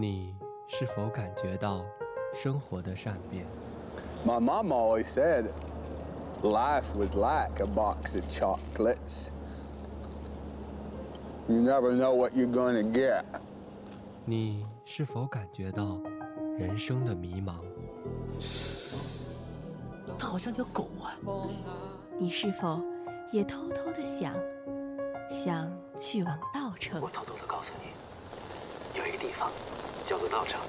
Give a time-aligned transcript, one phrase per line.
[0.00, 0.32] 你
[0.68, 1.84] 是否感觉到
[2.32, 3.44] 生活的善变
[4.24, 5.46] ？My mom always said
[6.40, 9.28] life was like a box of chocolates.
[11.48, 13.24] You never know what you're going to get.
[14.24, 15.98] 你是否感觉到
[16.56, 17.56] 人生的迷茫？
[20.16, 21.18] 它好像条狗啊！
[22.20, 22.80] 你是否
[23.32, 24.32] 也偷偷的想，
[25.28, 27.00] 想去往稻城？
[27.02, 27.40] 我偷偷的
[29.38, 29.52] 方
[30.06, 30.60] 叫做道场，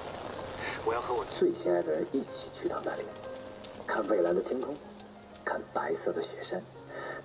[0.86, 3.02] 我要和我最心爱的人一起去到那里，
[3.86, 4.74] 看蔚蓝的天空，
[5.44, 6.62] 看白色的雪山，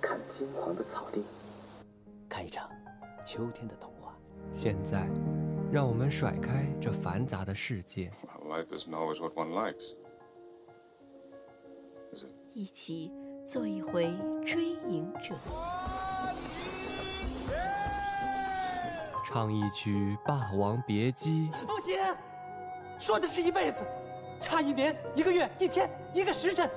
[0.00, 1.24] 看金黄的草地，
[2.28, 2.68] 看一场
[3.24, 4.14] 秋天的童话。
[4.52, 5.08] 现在，
[5.72, 8.10] 让我们甩开这繁杂的世界
[8.44, 9.94] ，Life isn't always what one likes.
[12.54, 13.12] 一起
[13.44, 15.34] 做一回追影者，
[19.36, 21.94] 唱一曲《霸王别姬》，不行，
[22.98, 23.84] 说的是一辈子，
[24.40, 26.70] 差一年、一个月、一天、一个时辰，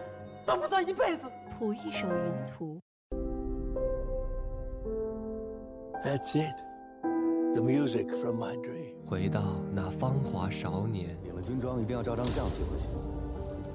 [0.45, 1.25] 都不算一辈子。
[1.57, 2.77] 谱一首云图
[6.03, 6.53] ，That's it.
[7.55, 8.95] The music from my dream.
[9.07, 11.17] 回到那芳华少年。
[11.23, 12.89] 领了军装一定要照张相寄回去，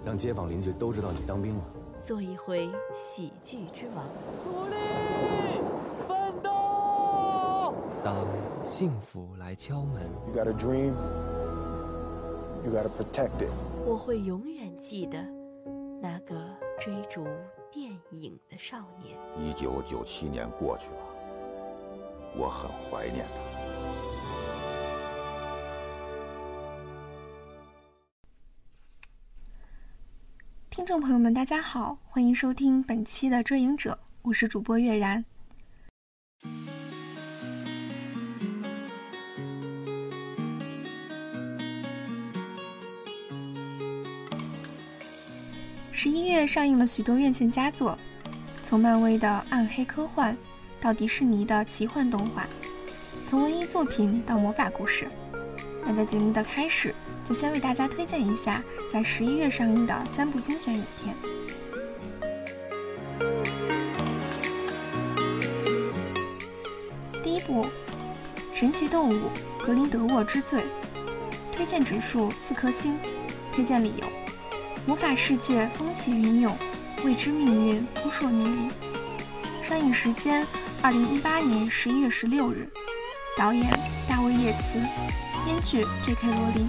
[0.04, 1.64] 让街坊邻居都知道你当兵了。
[1.98, 4.04] 做一回喜剧之王。
[4.44, 4.76] 努力，
[6.06, 7.72] 奋斗
[8.04, 8.14] 当
[8.64, 10.94] 幸福来敲门，You got a dream,
[12.64, 13.50] you got to protect it.
[13.84, 15.22] 我会永远记得
[16.00, 16.34] 那个
[16.80, 17.26] 追逐
[17.70, 19.18] 电影的少年。
[19.38, 20.96] 一九九七年过去了，
[22.34, 23.34] 我很怀念他。
[30.70, 35.22] 听众朋友们，大家好，欢迎收听本期的《追影者》，我是主播月然。
[46.04, 47.98] 十一月上映了许多院线佳作，
[48.62, 50.36] 从漫威的暗黑科幻
[50.78, 52.46] 到迪士尼的奇幻动画，
[53.24, 55.08] 从文艺作品到魔法故事。
[55.82, 56.94] 那在节目的开始，
[57.24, 58.62] 就先为大家推荐一下
[58.92, 61.16] 在十一月上映的三部精选影片。
[67.22, 67.64] 第一部
[68.52, 70.60] 《神奇动物格林德沃之罪》，
[71.56, 72.98] 推荐指数四颗星，
[73.50, 74.06] 推荐理由：
[74.86, 76.54] 魔法世界风起云涌，
[77.04, 78.70] 未知命运扑朔迷离。
[79.62, 80.46] 上映时间：
[80.82, 82.68] 二零一八年十一月十六日。
[83.36, 83.68] 导演
[84.06, 84.78] 大卫·叶茨，
[85.44, 86.28] 编剧 J.K.
[86.28, 86.68] 罗琳。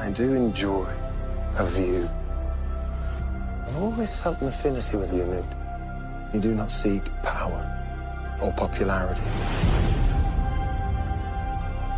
[0.00, 0.86] I do enjoy
[1.58, 2.08] a view.
[3.66, 5.44] I've always felt an affinity with you, Newt.
[6.32, 7.60] You do not seek power
[8.40, 9.20] or popularity.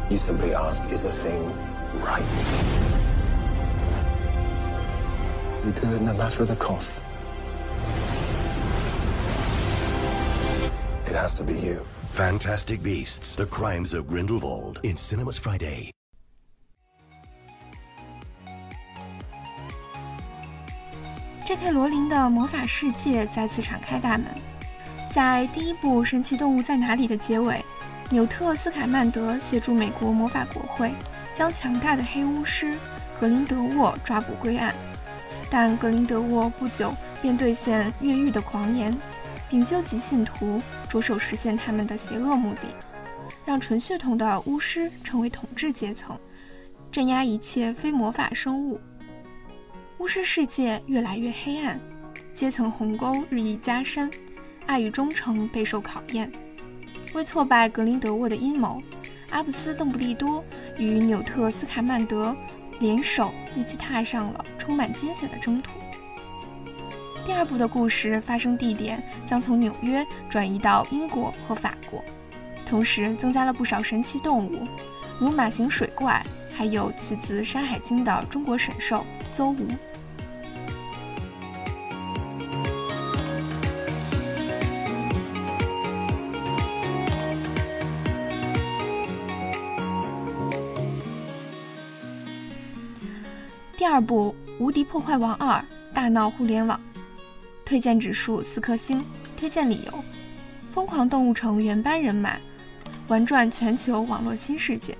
[0.08, 1.54] You simply ask, is a thing
[2.02, 2.95] right?
[5.66, 7.02] You do it no matter the cost.
[11.04, 11.84] It has to be you.
[12.12, 15.90] Fantastic Beasts: The Crimes of Grindelwald in cinemas Friday.
[21.44, 21.72] J.K.
[21.72, 24.26] 罗琳的魔法世界再次敞开大门。
[25.10, 27.64] 在第一部《神奇动物在哪里》的结尾，
[28.10, 30.92] 纽特·斯凯曼德协助美国魔法国会
[31.34, 32.78] 将强大的黑巫师
[33.18, 34.72] 格林德沃抓捕归案，
[35.50, 36.92] 但格林德沃不久
[37.22, 38.96] 便兑现越狱的狂言，
[39.48, 42.62] 并纠集信徒，着手实现他们的邪恶目的，
[43.44, 46.18] 让纯血统的巫师成为统治阶层，
[46.90, 48.80] 镇压一切非魔法生物。
[49.98, 51.80] 巫师世界越来越黑暗，
[52.34, 54.10] 阶层鸿沟日益加深，
[54.66, 56.30] 爱与忠诚备受考验。
[57.14, 58.82] 为挫败格林德沃的阴谋，
[59.30, 60.44] 阿布斯·邓布利多
[60.76, 62.36] 与纽特·斯卡曼德
[62.78, 65.70] 联手，一起踏上了充满艰险的征途。
[67.24, 72.04] 第二部的故事发生地点将从纽约转移到英国和法国，
[72.64, 74.66] 同时增加了不少神奇动物，
[75.18, 76.24] 如马形水怪，
[76.56, 79.66] 还有取自《山海经》的中国神兽邹无。
[93.76, 95.62] 第二部《无敌破坏王二：
[95.92, 96.80] 大闹互联网》，
[97.62, 99.04] 推荐指数四颗星，
[99.36, 99.92] 推荐理由：
[100.70, 102.38] 疯狂动物城原班人马，
[103.06, 104.96] 玩转全球网络新世界。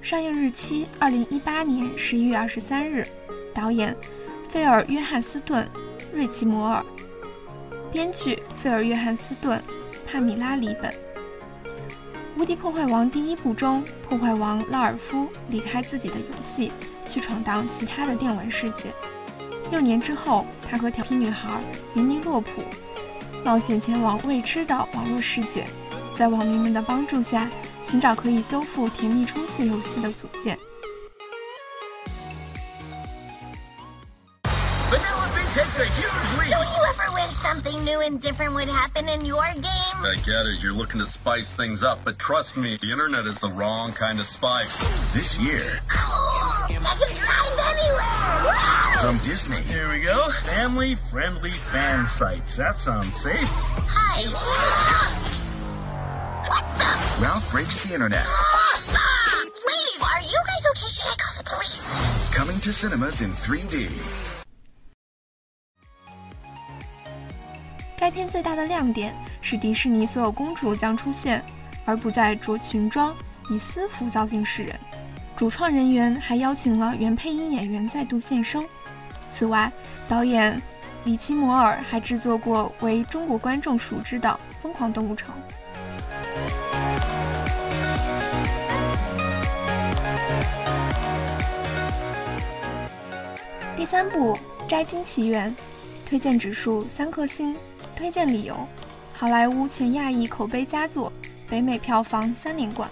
[0.00, 3.06] 上映日期：二零一八年十一月二十三日。
[3.54, 3.94] 导演：
[4.48, 5.68] 菲尔·约翰斯顿、
[6.14, 6.82] 瑞奇·摩尔。
[7.92, 9.60] 编剧：菲尔·约翰斯顿、
[10.06, 10.90] 帕米拉·里本。
[12.38, 16.72] 无敌破坏王》第一部中，破坏王拉尔夫离开自己的游戏，
[17.10, 18.92] 去闯荡其他的电玩世界。
[19.72, 21.60] 六年之后，他和调皮女孩
[21.94, 22.62] 云尼洛普
[23.44, 25.66] 冒险前往未知的网络世界，
[26.14, 27.48] 在网民们的帮助下，
[27.82, 30.56] 寻找可以修复《甜蜜冲刺》游戏的组件。
[37.42, 40.04] Something new and different would happen in your game?
[40.04, 40.62] I get it.
[40.62, 44.20] You're looking to spice things up, but trust me, the internet is the wrong kind
[44.20, 44.76] of spice.
[45.12, 45.80] This year.
[46.69, 46.77] Cool!
[46.85, 49.01] I can drive anywhere!
[49.01, 49.61] From Disney.
[49.63, 50.29] Here we go.
[50.43, 52.55] Family friendly fan sites.
[52.55, 53.49] That sounds safe.
[53.89, 54.23] Hi.
[56.47, 57.23] What the?
[57.23, 58.25] Ralph breaks the internet.
[58.25, 59.49] Awesome!
[59.65, 60.89] Ladies, are you guys okay?
[60.89, 61.81] Should I call the police?
[62.35, 63.89] Coming to cinemas in 3D.
[67.97, 71.43] 该片最大的亮点是迪士尼所有公主将出现，
[71.85, 73.15] 而不再着裙装，
[73.49, 74.77] 以私服造型示人。
[75.40, 78.62] 主创人员还邀请了原配音演员再度现身。
[79.30, 79.72] 此外，
[80.06, 80.60] 导演
[81.04, 84.28] 里奇摩尔还制作过为中国观众熟知的
[84.62, 85.34] 《疯狂动物城》。
[93.74, 94.34] 第三部
[94.68, 95.50] 《摘金奇缘》，
[96.06, 97.56] 推荐指数三颗星。
[97.96, 98.68] 推荐理由：
[99.16, 101.10] 好莱坞全亚裔口碑佳作，
[101.48, 102.86] 北美票房三连冠。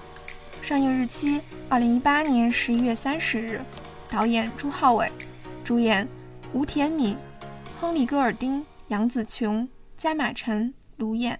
[0.61, 3.61] 上映日期：二零一八年十一月三十日。
[4.07, 5.11] 导演朱浩伟，
[5.63, 6.07] 主演
[6.53, 7.17] 吴田敏、
[7.81, 9.67] 亨利·戈尔丁、杨紫琼、
[9.97, 11.39] 加马陈、卢燕。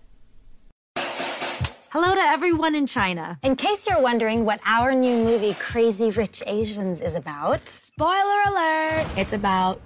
[1.91, 3.37] Hello to everyone in China.
[3.43, 9.05] In case you're wondering what our new movie Crazy Rich Asians is about, spoiler alert!
[9.15, 9.77] It's about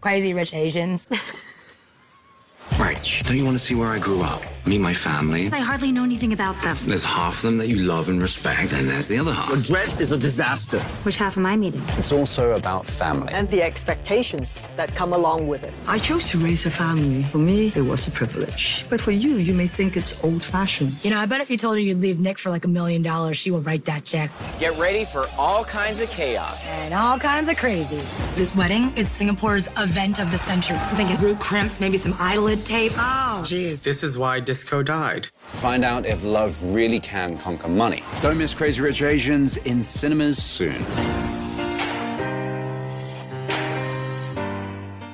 [0.00, 1.06] crazy rich Asians.
[2.76, 2.98] Right.
[3.24, 4.42] Don't you want to see where I grew up?
[4.65, 5.49] Meet my family?
[5.51, 6.77] I hardly know anything about them.
[6.85, 9.51] There's half of them that you love and respect, and there's the other half.
[9.51, 10.79] The dress is a disaster.
[11.03, 11.81] Which half am I meeting?
[11.97, 13.33] It's also about family.
[13.33, 15.73] And the expectations that come along with it.
[15.85, 17.23] I chose to raise a family.
[17.23, 18.85] For me, it was a privilege.
[18.89, 21.03] But for you, you may think it's old fashioned.
[21.03, 23.01] You know, I bet if you told her you'd leave Nick for like a million
[23.01, 24.31] dollars, she would write that check.
[24.59, 26.65] Get ready for all kinds of chaos.
[26.69, 27.97] And all kinds of crazy.
[28.35, 30.77] This wedding is Singapore's event of the century.
[30.77, 32.93] I'm thinking root crimps, maybe some eyelid tape.
[32.95, 35.25] Oh, Oh, jeez, this is why disco died.
[35.53, 38.03] Find out if love really can conquer money.
[38.21, 40.79] Don't miss Crazy Rich Asians in cinemas soon.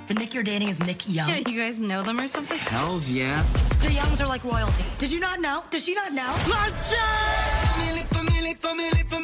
[0.07, 1.30] The Nick you're dating is Nick Young.
[1.30, 2.57] Yeah, you guys know them or something?
[2.57, 3.42] Hells yeah.
[3.81, 4.83] The Youngs are like royalty.
[4.98, 5.63] Did you not know?
[5.69, 6.36] Does she not know?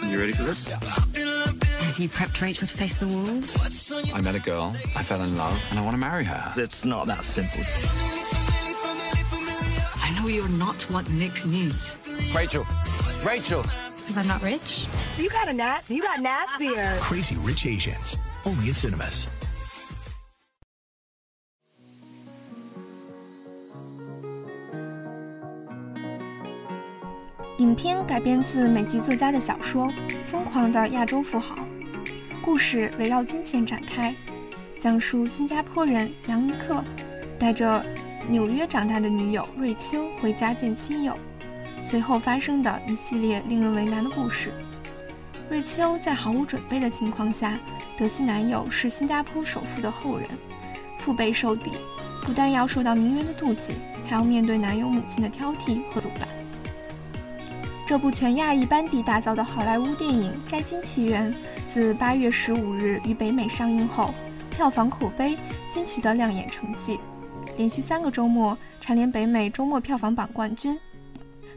[0.09, 0.67] You ready for this?
[0.67, 3.91] have you prepped Rachel to face the wolves?
[4.13, 6.53] I met a girl, I fell in love, and I want to marry her.
[6.55, 7.61] It's not that simple.
[10.25, 11.97] Know you're not what Nick needs.
[12.33, 12.65] Rachel.
[13.23, 13.61] Rachel.
[13.97, 14.87] Because I'm not rich?
[15.19, 15.93] You got a nasty.
[15.93, 16.97] You got nastier.
[16.99, 18.17] Crazy Rich Asians.
[18.43, 19.27] Only in cinemas.
[27.59, 29.85] 影片改编自美籍作家的小说
[30.25, 31.55] 《疯狂的亚洲富豪》，
[32.43, 34.15] 故事围绕金钱展开，
[34.81, 36.83] 讲述新加坡人杨尼克
[37.37, 37.85] 带着
[38.27, 41.15] 纽约长大的女友瑞秋回家见亲友，
[41.83, 44.51] 随后发生的一系列令人为难的故事。
[45.47, 47.55] 瑞秋在毫无准备的情况下，
[47.95, 50.27] 得悉男友是新加坡首富的后人，
[50.97, 51.71] 腹背受敌，
[52.23, 53.75] 不但要受到名媛的妒忌，
[54.07, 56.27] 还要面对男友母亲的挑剔和阻拦。
[57.85, 61.31] 这部全亚裔班底打造的好莱坞电影《摘金奇缘》
[61.69, 64.11] 自八月十五日于北美上映后，
[64.49, 65.37] 票房、口碑
[65.69, 66.99] 均取得亮眼成绩，
[67.57, 70.77] 连续三个周末蝉联北美周末票房榜冠军，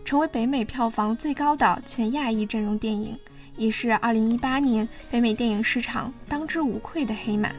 [0.05, 3.19] 成为北美票房最高的全亚裔阵容电影，
[3.57, 7.51] 也是2018年北美电影市场当之无愧的黑马。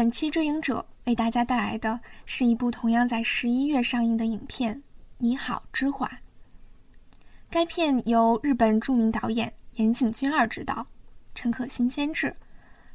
[0.00, 4.74] 本期追影者为大家带来的是一部同样在十一月上映的影片
[5.18, 6.08] 《你好，之华》。
[7.50, 10.86] 该片由日本著名导演岩井俊二执导，
[11.34, 12.34] 陈可辛监制，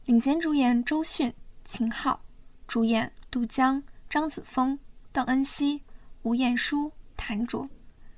[0.06, 1.32] 领衔主演周迅、
[1.64, 2.20] 秦昊，
[2.66, 4.80] 主演杜江、张子枫、
[5.12, 5.84] 邓恩熙、
[6.24, 7.70] 吴彦姝、谭卓，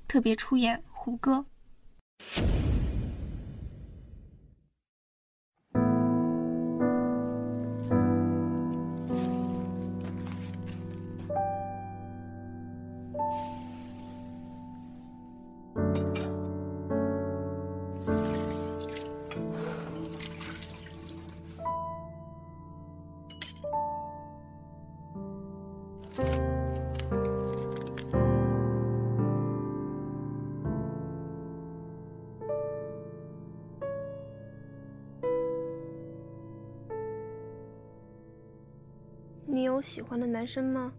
[0.06, 1.44] 特别出演胡歌。
[39.46, 40.92] 你有喜欢的男生吗？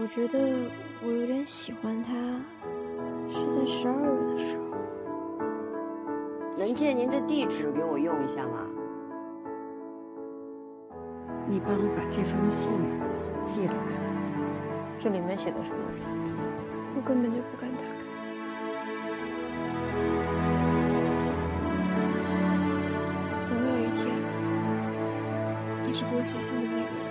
[0.00, 0.38] 我觉得
[1.02, 2.12] 我有点喜欢他。
[3.30, 4.57] 是在十二月的时候。
[6.78, 8.64] 能借您的地址给我用一下吗？
[11.48, 12.70] 你帮我把这封信
[13.44, 13.74] 寄来。
[15.00, 15.76] 这里面写的什么？
[16.94, 17.88] 我根本就不敢打开。
[23.42, 24.06] 总有一天，
[25.84, 27.07] 一直给我写信的那个人，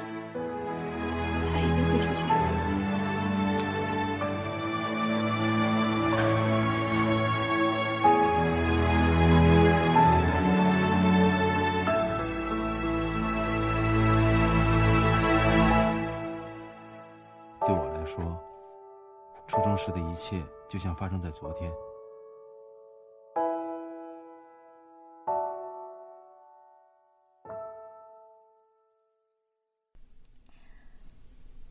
[19.78, 21.72] 初中时的一切就像发生在昨天。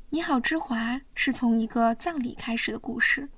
[0.08, 3.28] 你好，之华是从一个葬礼开始的故事。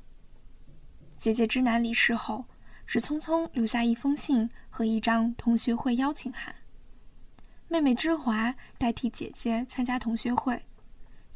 [1.19, 2.45] 姐姐之南离世后，
[2.87, 6.55] 只匆匆留下一封信和一张同学会邀请函。
[7.69, 10.63] 妹妹之华代替姐姐参加同学会，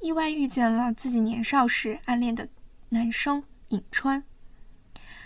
[0.00, 2.48] 意外遇见了自己年少时暗恋的
[2.92, 4.22] 男生尹川。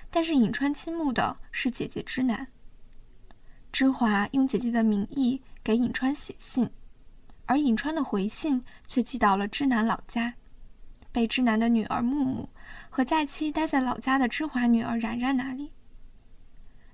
[0.09, 2.47] 但是尹川倾慕的是姐姐之南。
[3.73, 6.71] 之华用姐姐的名义给尹川写信。
[7.45, 10.35] 而尹川的回信却寄到了知南老家，
[11.11, 12.49] 被知南的女儿木木
[12.89, 15.73] 和假期待在老家的知华女儿然然那里。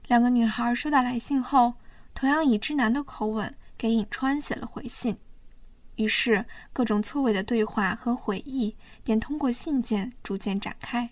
[0.06, 1.74] 两个女孩收到来信后，
[2.14, 5.16] 同样以知南的口吻给尹川写了回信，
[5.96, 11.08] 于是各种错位的对话和回忆便通过信件逐渐展开。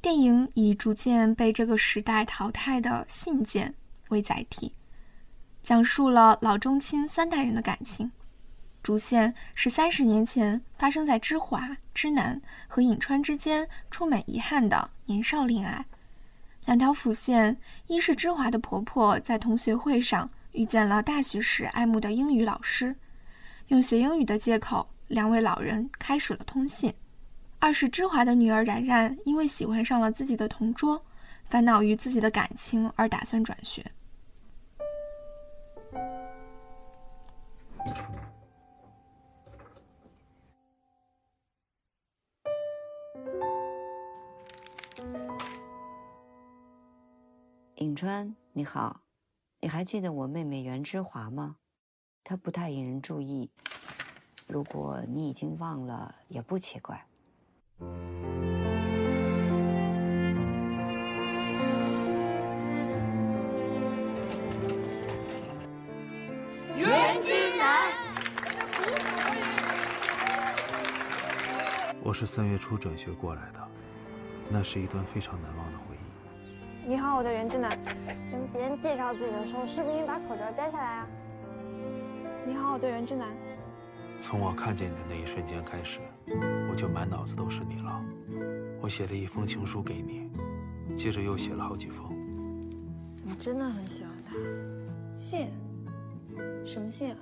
[0.00, 3.72] 电影以逐渐被这个时代淘汰的信件
[4.08, 4.72] 为载体。
[5.62, 8.10] 讲述了老中青三代人的感情，
[8.82, 15.84] 主线是三十年前发生在知华、知南和颍川之间充满遗憾的年少恋爱。
[16.64, 22.96] 两条辅线，一是知华的婆婆在同学会上遇见了大学时爱慕的英语老师，
[23.68, 26.92] 用学英语的借口，两位老人开始了通信；
[27.58, 31.02] 二是知华的女儿然然因为喜欢上了自己的同桌，
[31.44, 33.84] 烦恼于自己的感情而打算转学。
[47.76, 49.00] 颍川，你好，
[49.60, 51.56] 你还记得我妹妹袁之华吗？
[52.32, 53.50] 她不太引人注意，
[54.48, 56.98] 如果你已经忘了，也不奇怪。
[66.74, 67.92] 袁之南，
[72.02, 73.60] 我是三月初转学过来的，
[74.48, 76.88] 那是一段非常难忘的回忆。
[76.88, 77.78] 你好，我叫袁之南。
[78.30, 81.06] 跟别人介绍自己的时候，是不是应该把口罩摘下来啊？
[82.44, 83.28] 你好，我的袁之南。
[84.18, 86.00] 从我看见你的那一瞬间开始，
[86.70, 88.04] 我就满脑子都是你了。
[88.80, 90.28] 我写了一封情书给你，
[90.96, 92.12] 接着又写了好几封。
[93.24, 94.34] 你真的很喜欢他？
[95.14, 95.50] 信？
[96.64, 97.16] 什么信啊？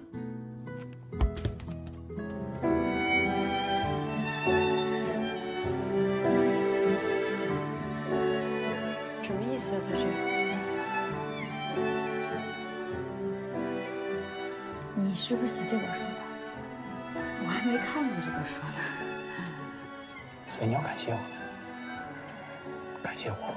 [15.51, 16.21] 写这本书的？
[17.43, 18.69] 我还没看过这本书呢。
[20.47, 21.19] 所以你要感谢我，
[23.03, 23.57] 感谢我。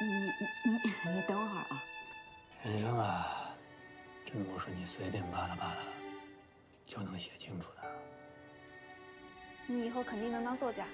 [0.00, 0.12] 你你
[0.64, 0.70] 你
[1.10, 1.82] 你等会儿啊！
[2.64, 3.50] 人生啊，
[4.26, 5.76] 真不是你随便扒拉扒拉
[6.84, 7.88] 就能写清楚的。
[9.66, 10.84] 你以后肯定能当作家。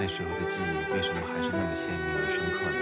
[0.00, 2.78] 那时候的记忆为什么还是那么鲜明而深刻呢？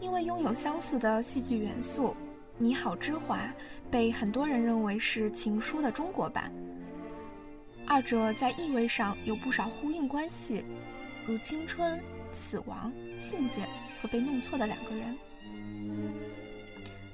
[0.00, 2.08] 因为拥有相似的戏剧元素，
[2.58, 3.38] 《你好，之华》
[3.90, 6.52] 被很多人认为是《情书》的中国版。
[7.92, 10.64] 二者在意味上有不少呼应关系，
[11.26, 12.00] 如青春、
[12.32, 13.68] 死亡、信件
[14.00, 15.14] 和被弄错的两个人。《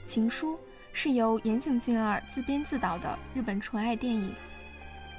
[0.06, 0.54] 情书》
[0.92, 4.32] 是由岩井俊二自编自导的日本纯爱电影。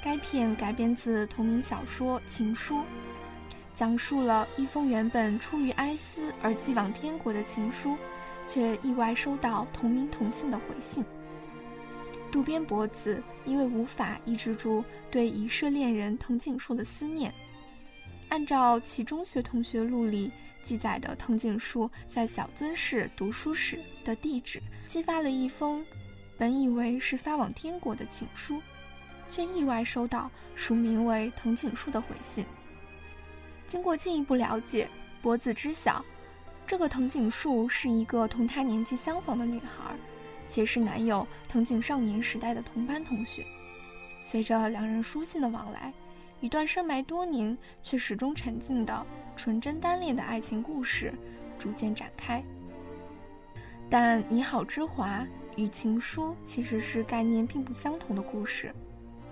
[0.01, 2.75] 该片改编自同名小说《情书》，
[3.75, 7.97] 讲述了一封原本出于哀思而寄往天国的情书，
[8.45, 11.03] 却意外收到同名同姓的回信。
[12.31, 17.33] 渡边博子因为无法抑制住对已逝恋人藤井树的思念，
[18.29, 20.31] 按照其中学同学录里
[20.63, 25.85] 记载的藤井树在小樽市读书时的地址，寄发了一封
[26.37, 28.61] 本以为是发往天国的情书。
[29.31, 32.43] 却意外收到署名为藤井树的回信。
[33.67, 34.89] 经过进一步了解，
[35.21, 36.03] 博子知晓，
[36.65, 39.95] 这个藤井树是一个同他年纪相仿的女孩，
[40.49, 43.45] 且是男友藤井少年时代的同班同学。
[44.19, 45.93] 随着两人书信的往来，
[46.41, 51.13] 一段深埋多年却始终沉静的纯真单恋的爱情故事
[51.57, 52.43] 逐渐展开。
[53.89, 55.19] 但《你好，之华》
[55.55, 58.73] 与《情书》其实是概念并不相同的故事。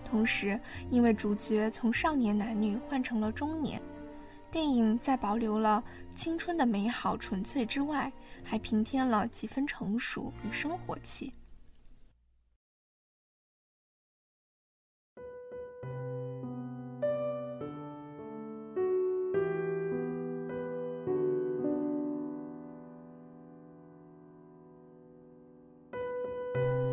[0.06, 0.58] 同时，
[0.90, 3.82] 因为主角从少年男女换成了中年，
[4.50, 5.84] 电影在保留了
[6.16, 8.12] 青春的美好纯粹之外，
[8.44, 11.34] 还平添了几分成熟与生活气。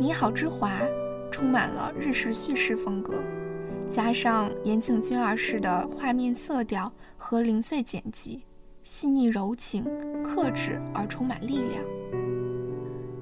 [0.00, 0.80] 你好，之华。
[1.30, 3.20] 充满了日式叙事风格，
[3.90, 8.42] 加上岩井俊二式的画面色调和零碎剪辑，
[8.82, 9.84] 细腻柔情、
[10.22, 11.84] 克制而充满力量。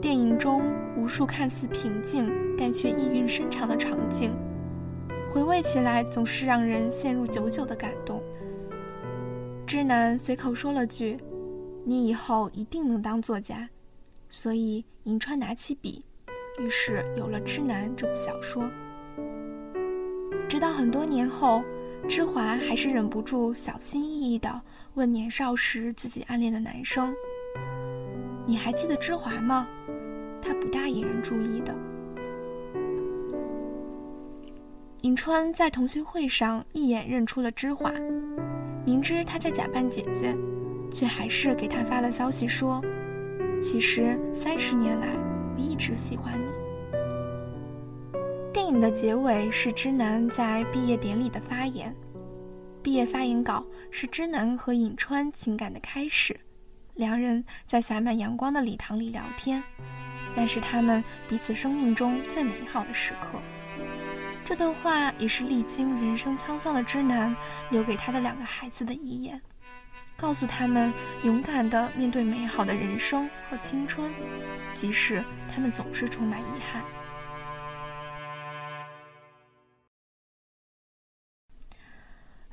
[0.01, 0.62] 电影中
[0.97, 4.33] 无数看似平静但却意蕴深长的场景，
[5.33, 8.23] 回味起来总是让人陷入久久的感动。
[9.67, 11.19] 知南随口说了句
[11.87, 13.69] ：“你以后一定能当作家。”
[14.29, 16.05] 所以银川拿起笔。
[16.59, 18.69] 于是有了《痴男》这部小说。
[20.53, 21.65] 直到很多年后，
[22.07, 24.61] 芝华还是忍不住小心翼翼地
[24.93, 27.11] 问年少时自己暗恋的男生
[28.45, 29.67] ：“你还记得芝华吗？”
[30.43, 31.75] 他不大引人注意的。
[35.01, 37.91] 银川在同学会上一眼认出了芝华，
[38.85, 40.37] 明知他在假扮姐姐，
[40.91, 42.79] 却还是给他发了消息说
[43.59, 45.17] ：“其实三十年来。”
[45.57, 46.62] 我一直喜欢你。
[48.53, 51.95] 电影的结尾是知南在毕业典礼的发言，
[52.83, 56.38] 毕业发言稿是知南和尹川情感的开始。
[56.95, 59.62] 两人在洒满阳光的礼堂里聊天，
[60.37, 63.41] 那是他们彼此生命中最美好的时刻。
[64.45, 67.35] 这段话也是历经人生沧桑的知南
[67.71, 69.41] 留给他的两个孩子的遗言。
[70.15, 70.93] 告诉他们
[71.25, 74.12] 勇敢地面对美好的人生和青春，
[74.75, 76.83] 即使他们总是充满遗憾。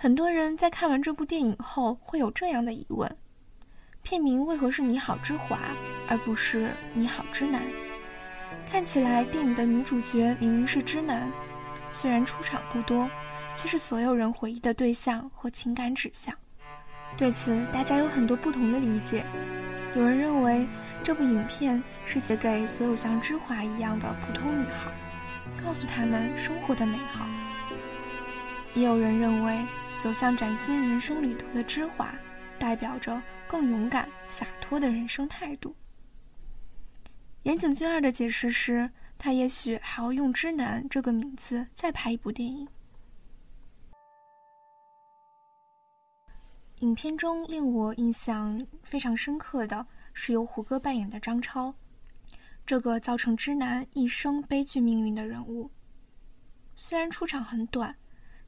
[0.02, 3.18] 很多人在看完这部电影后会有这样的疑问：
[4.02, 5.60] 片名为何是你好之华，
[6.08, 7.62] 而不是你好之男？
[8.72, 11.30] 看起来电影的女主角明明是之男，
[11.92, 13.10] 虽然出场不多，
[13.58, 16.34] 却是所有人回忆的对象和情感指向。
[17.18, 19.26] 对此，大家有很多不同的理解。
[19.98, 20.66] 有人认为
[21.04, 24.94] 这部影片是写给所有像芝华一样的普通女孩，
[25.62, 27.26] 告诉她们生活的美好。
[28.76, 29.60] 也有人认为，
[30.00, 32.16] 走向崭新人生旅途的芝华，
[32.58, 35.76] 代表着更勇敢、洒脱的人生态度。
[37.44, 42.66] 岩井俊二的解释是，他也许还要用“之男”这个名字再拍一部电影。
[46.80, 51.76] 影片中令我印象非常深刻的是由胡歌扮演的张超，
[52.66, 55.70] 这个造成知男一生悲剧命运的人物。
[56.78, 57.94] 虽然出场很短，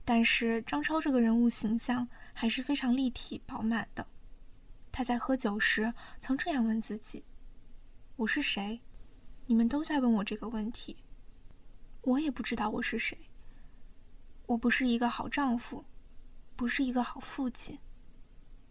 [0.04, 4.08] 但是张超这个人物形象还是非常立体饱满的。
[4.92, 7.24] 他在喝酒时曾这样问自己
[8.18, 8.82] ：“我是谁？
[9.46, 10.98] 你们都在问我这个问题，
[12.02, 13.18] 我也不知道我是谁。
[14.48, 15.86] 我不是一个好丈夫，
[16.56, 17.80] 不是一个好父亲。”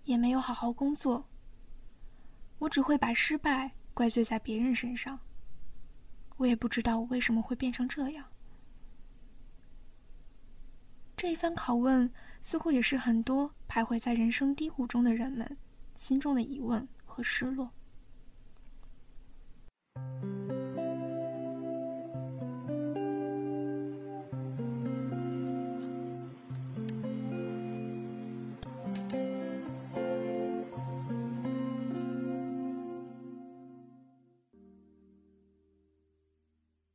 [0.05, 1.29] 也没有好好工作。
[2.59, 5.21] 我只会把失败怪罪在别人身上。
[6.39, 8.30] 我也不知道我为什么会变成这样。
[11.21, 15.59] 这一番拷问，似乎也是很多徘徊在人生低谷中的人们
[15.95, 17.71] 心中的疑问和失落。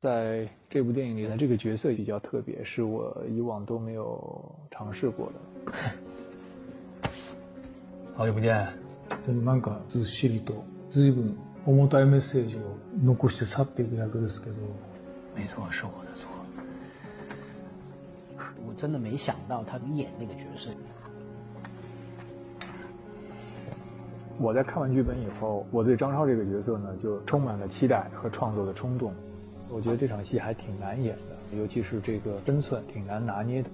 [0.05, 5.35] 在这部电影里的这个角色比较特别，是我以往都没有尝试过的。
[8.17, 8.67] 好久不见。
[9.27, 12.61] なんかずっしりと随分重たいメッセージを
[13.03, 14.57] 残して去っていく役ですけど。
[15.35, 16.29] 没错，是我的错。
[18.67, 20.71] 我真的没想到他演那个角色。
[24.39, 29.13] 我在看完剧本以后，我对张超这个角色呢，就充满了期待和创作的冲动。
[29.76, 33.70] 我觉得这场戏还挺难演的，尤其是这个分寸挺难拿捏的。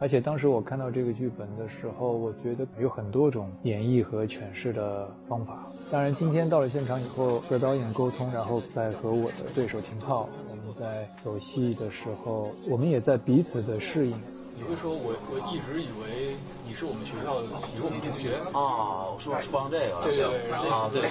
[0.00, 5.70] 而且当时我看到这个剧本的时候，我觉得有很多种演绎和诠释的方法。
[5.88, 14.20] 当然，今天到了现场以后，和导演沟通，然后再和我的对手秦昊，我们在走戏的时候，我们也在彼此的适应。
[14.56, 16.34] 你会说，我我一直以为
[16.66, 21.02] 你是我们学校的，你是我们同学啊，是是帮这个，对对，然后啊，对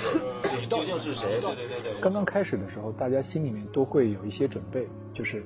[0.41, 1.39] 对，你究竟是谁？
[1.39, 2.01] 对对对对。
[2.01, 5.45] 刚刚开始的时候，大家心里面都会有一些准备，就是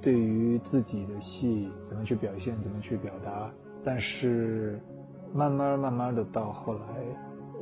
[0.00, 3.52] 对于自己的戏怎么去表现，怎么去表达。
[3.84, 4.80] 但是
[5.34, 6.80] 慢慢慢慢的到后来，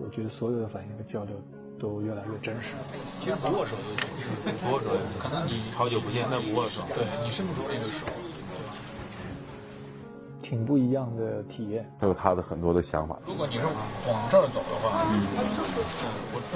[0.00, 1.34] 我觉得所有的反应和交流
[1.80, 2.76] 都越来越真实。
[3.18, 6.84] 其实不握手就行，不握手，可能你好久不见，但不握手。
[6.94, 8.06] 对你伸不出那个手。
[10.42, 13.18] 挺不一样的体验，他有他的很多的想法。
[13.24, 15.22] 如果你是往这儿走的话，嗯，
[16.34, 16.52] 我转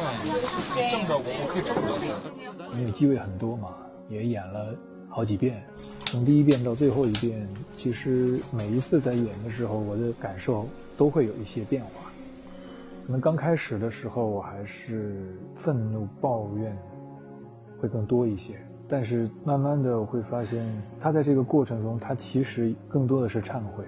[0.91, 2.77] 正着，我我可以正着走。
[2.79, 3.77] 因为机会很多嘛，
[4.09, 4.75] 也演了
[5.09, 5.65] 好几遍，
[6.07, 11.91] 从第一遍到最后一遍，其实每一次在演的时候，我的感受都会有一些变化。
[13.07, 16.77] 可能刚开始的时候，我还是愤怒、抱怨
[17.81, 18.61] 会更多一些。
[18.89, 20.65] 但是慢慢的，我会发现
[21.01, 23.85] 他在这个过程中，他其实更多的是忏悔。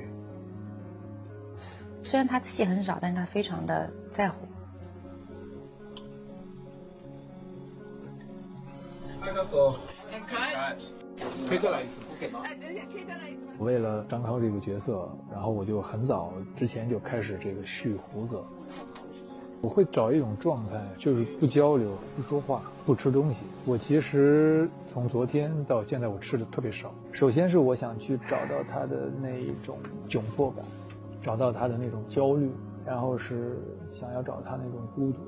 [2.02, 4.36] 虽然他的戏很少，但是他非常的在乎。
[11.48, 12.00] 可以再来一次。
[13.58, 18.40] 为了张涛这个角色，然后我就很早之前就开始这个蓄胡子。
[19.60, 23.38] 我会找一种状态，就是不交流、不说话、不吃东西。
[23.66, 26.92] 我其实从昨天到现在，我吃的特别少。
[27.12, 30.64] 首先是我想去找到他的那一种窘迫感，
[31.22, 32.50] 找到他的那种焦虑，
[32.84, 33.58] 然后是
[33.94, 35.20] 想要找他那种孤独。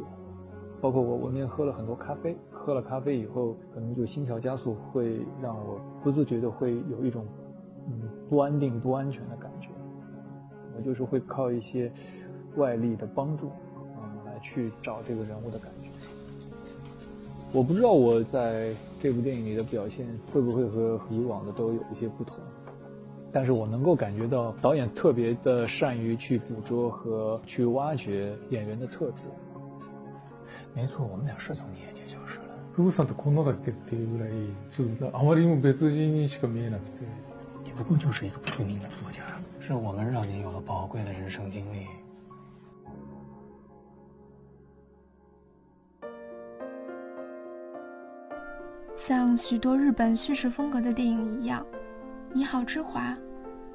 [0.80, 7.24] 包括我，我那天喝了很多咖啡，喝了咖啡以后，可能就心跳加速，会让我不自觉的会有一种
[7.87, 9.68] 嗯不安定、不安全的感觉。
[10.76, 11.92] 我就是会靠一些
[12.56, 13.52] 外力的帮助。
[14.02, 15.80] 嗯，来去找这个人物的感觉，
[17.52, 22.38] 我不知道我在这部电影里的表现会不会和以往的都有一些不同，
[23.32, 29.24] 但是我能够感觉到导演特别的善于去捕捉和去挖掘演员的特质。
[30.74, 32.45] 没错，我们俩是从你眼前消失了。
[32.76, 34.32] 夫さんとこんなだけっていうぐらい、
[34.69, 37.06] ちょっとあまりにも別人にしか見えなくて。
[37.63, 39.24] 你不过就是一个不出名的作家，
[39.62, 41.88] 是我们让你有了宝贵的人生经历。
[49.01, 51.67] 像许多日本叙事风格的电影一样，
[52.35, 53.13] 《你好，之华》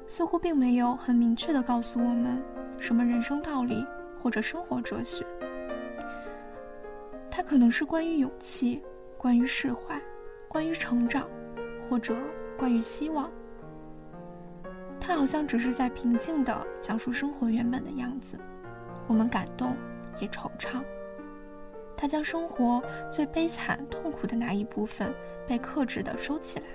[0.06, 2.40] 似乎并没有很明确的告诉我们
[2.78, 3.84] 什么人生道理
[4.16, 5.26] 或者生活哲学。
[7.28, 8.80] 它可能是关于勇气、
[9.18, 10.00] 关于释怀、
[10.46, 11.28] 关于成长，
[11.90, 12.14] 或者
[12.56, 13.28] 关于希望。
[15.00, 18.38] 它好像只是在平静地讲述生活原本的样子，
[19.08, 19.76] 我们感动，
[20.20, 20.84] 也惆怅。
[21.96, 25.14] 他将生活最悲惨、痛苦的那一部分
[25.46, 26.66] 被克制地收起来，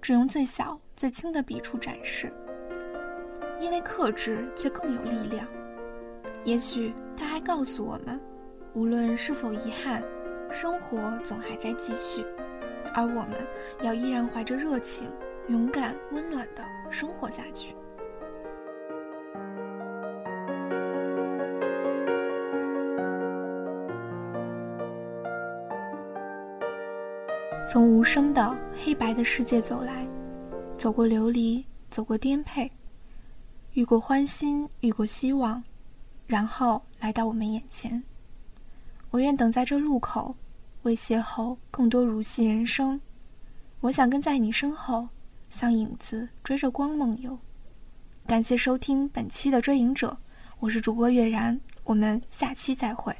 [0.00, 2.32] 只用最小、最轻的笔触展示。
[3.58, 5.46] 因为克制却更有力量。
[6.44, 8.20] 也许他还告诉我们，
[8.74, 10.02] 无论是否遗憾，
[10.50, 12.24] 生活总还在继续，
[12.94, 13.32] 而我们
[13.82, 15.10] 要依然怀着热情、
[15.48, 17.74] 勇敢、温暖地生活下去。
[27.68, 30.06] 从无声的黑白的世界走来，
[30.78, 32.70] 走过流离，走过颠沛，
[33.72, 35.60] 遇过欢欣，遇过希望，
[36.28, 38.00] 然后来到我们眼前。
[39.10, 40.32] 我愿等在这路口，
[40.82, 43.00] 为邂逅更多如戏人生。
[43.80, 45.08] 我想跟在你身后，
[45.50, 47.36] 像影子追着光梦游。
[48.28, 50.10] 感谢收听本期的《追影者》，
[50.60, 53.12] 我是主播月然，我们下期再会。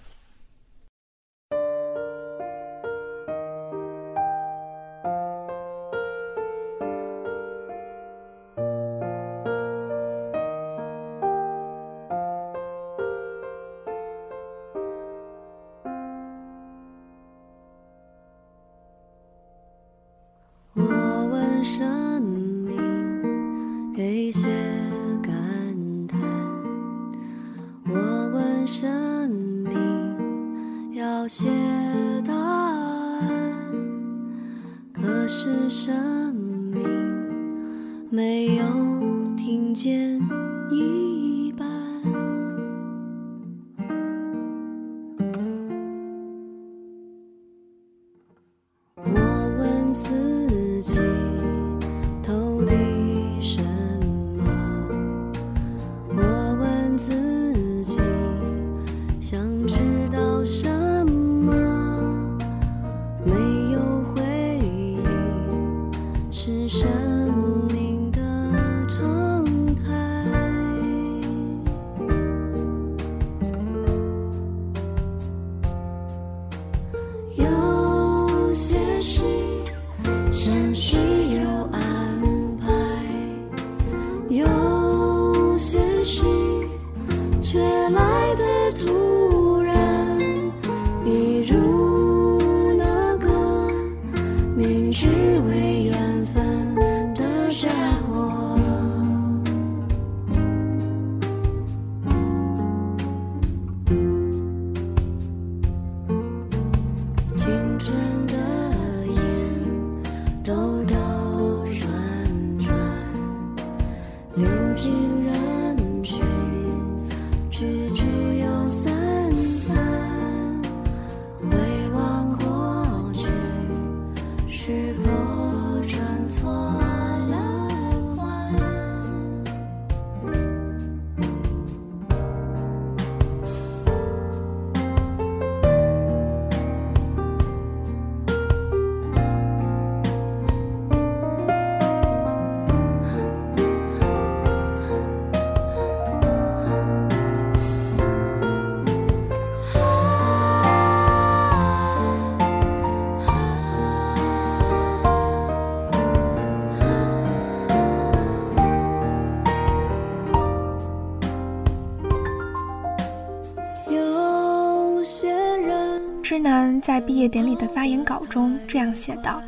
[166.26, 169.40] 人知南在毕业典礼的发言稿中这样写道：“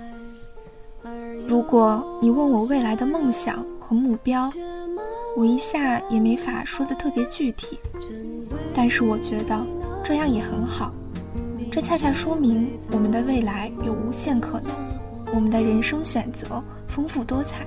[1.45, 4.49] 如果你问我未来的梦想和目标，
[5.37, 7.81] 我一下也没法说的特别具体。
[8.73, 9.61] 但是我觉得
[10.05, 10.93] 这样也很好，
[11.69, 14.71] 这恰恰说明我们的未来有无限可能，
[15.35, 17.67] 我们的人生选择丰富多彩。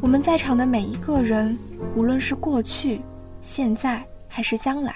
[0.00, 1.58] 我们在场的每一个人，
[1.96, 3.00] 无论是过去、
[3.42, 4.94] 现在还是将来。”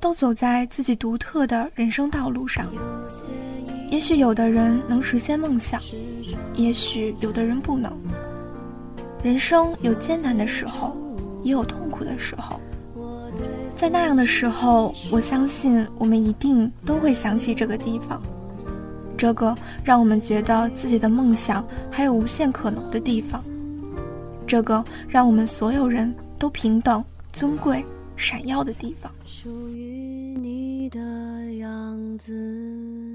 [0.00, 2.66] 都走在自己独特的人生道路上。
[3.90, 5.80] 也许有的人能实现梦想，
[6.54, 7.92] 也许有的人不能。
[9.22, 10.96] 人生有艰难的时候，
[11.42, 12.60] 也有痛苦的时候。
[13.76, 18.22] 在那样的时候，我相信我们一定都会想起这个地方，
[19.16, 19.54] 这个
[19.84, 23.42] 让我们觉得自己的梦想还有无限可能的地方，
[24.46, 27.84] 这个让我们所有人都平等、尊贵、
[28.16, 29.12] 闪耀的地方。
[29.24, 30.98] 属于你的
[31.54, 33.05] 样子。